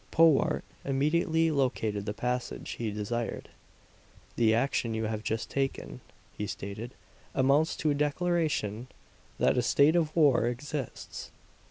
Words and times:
Powart 0.09 0.63
immediately 0.83 1.51
located 1.51 2.07
the 2.07 2.13
passage 2.15 2.71
he 2.79 2.89
desired. 2.89 3.49
"The 4.35 4.51
action 4.55 4.95
you 4.95 5.03
have 5.03 5.23
just 5.23 5.51
taken," 5.51 6.01
he 6.35 6.47
stated, 6.47 6.95
"amounts 7.35 7.75
to 7.75 7.91
a 7.91 7.93
declaration 7.93 8.87
that 9.37 9.59
a 9.59 9.61
state 9.61 9.95
of 9.95 10.15
war 10.15 10.47
exists. 10.47 11.29